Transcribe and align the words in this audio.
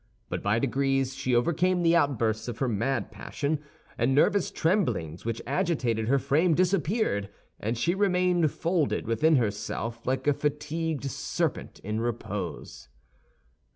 But 0.29 0.41
by 0.41 0.57
degrees 0.57 1.13
she 1.13 1.35
overcame 1.35 1.83
the 1.83 1.95
outbursts 1.95 2.47
of 2.47 2.57
her 2.57 2.67
mad 2.67 3.11
passion; 3.11 3.59
and 3.99 4.15
nervous 4.15 4.49
tremblings 4.49 5.25
which 5.25 5.43
agitated 5.45 6.07
her 6.07 6.17
frame 6.17 6.55
disappeared, 6.55 7.29
and 7.59 7.77
she 7.77 7.93
remained 7.93 8.49
folded 8.49 9.05
within 9.05 9.35
herself 9.35 10.07
like 10.07 10.25
a 10.25 10.33
fatigued 10.33 11.05
serpent 11.05 11.77
in 11.83 12.01
repose. 12.01 12.89